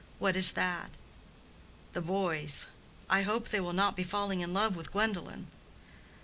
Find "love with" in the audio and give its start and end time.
4.51-4.91